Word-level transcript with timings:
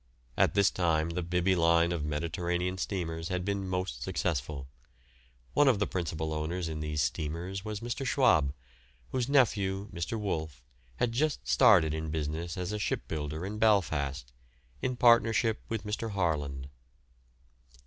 At 0.35 0.55
this 0.55 0.71
time 0.71 1.11
the 1.11 1.21
Bibby 1.21 1.55
line 1.55 1.91
of 1.91 2.03
Mediterranean 2.03 2.79
steamers 2.79 3.27
had 3.29 3.45
been 3.45 3.69
most 3.69 4.01
successful. 4.01 4.67
One 5.53 5.67
of 5.67 5.77
the 5.77 5.85
principal 5.85 6.33
owners 6.33 6.67
in 6.67 6.79
these 6.79 7.03
steamers 7.03 7.63
was 7.63 7.81
Mr. 7.81 8.03
Schwabe, 8.03 8.51
whose 9.11 9.29
nephew, 9.29 9.91
Mr. 9.93 10.19
Wolff, 10.19 10.63
had 10.95 11.11
just 11.11 11.47
started 11.47 11.93
in 11.93 12.09
business 12.09 12.57
as 12.57 12.71
a 12.71 12.79
shipbuilder 12.79 13.45
in 13.45 13.59
Belfast, 13.59 14.33
in 14.81 14.95
partnership 14.95 15.61
with 15.69 15.83
Mr. 15.83 16.09
Harland. 16.09 16.69